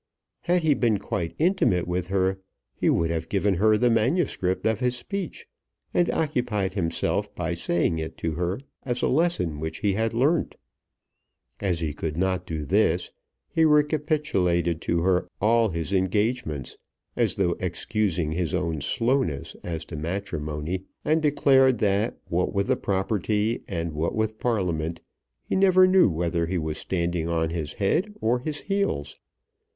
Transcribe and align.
Had 0.39 0.63
he 0.63 0.73
been 0.73 0.97
quite 0.97 1.35
intimate 1.37 1.87
with 1.87 2.07
her 2.07 2.39
he 2.73 2.89
would 2.89 3.11
have 3.11 3.29
given 3.29 3.53
her 3.53 3.77
the 3.77 3.91
manuscript 3.91 4.65
of 4.65 4.79
his 4.79 4.97
speech, 4.97 5.47
and 5.93 6.09
occupied 6.09 6.73
himself 6.73 7.35
by 7.35 7.53
saying 7.53 7.99
it 7.99 8.17
to 8.17 8.31
her 8.31 8.59
as 8.81 9.03
a 9.03 9.07
lesson 9.07 9.59
which 9.59 9.81
he 9.81 9.93
had 9.93 10.15
learnt. 10.15 10.55
As 11.59 11.81
he 11.81 11.93
could 11.93 12.17
not 12.17 12.47
do 12.47 12.65
this 12.65 13.11
he 13.47 13.63
recapitulated 13.63 14.81
to 14.81 15.01
her 15.01 15.27
all 15.39 15.69
his 15.69 15.93
engagements, 15.93 16.77
as 17.15 17.35
though 17.35 17.55
excusing 17.59 18.31
his 18.31 18.55
own 18.55 18.81
slowness 18.81 19.55
as 19.63 19.85
to 19.85 19.95
matrimony, 19.95 20.83
and 21.05 21.21
declared 21.21 21.77
that 21.77 22.17
what 22.25 22.55
with 22.55 22.65
the 22.65 22.75
property 22.75 23.61
and 23.67 23.93
what 23.93 24.15
with 24.15 24.39
Parliament, 24.39 24.99
he 25.43 25.55
never 25.55 25.85
knew 25.85 26.09
whether 26.09 26.47
he 26.47 26.57
was 26.57 26.79
standing 26.79 27.29
on 27.29 27.51
his 27.51 27.73
head 27.73 28.11
or 28.19 28.39
his 28.39 28.61
heels. 28.61 29.19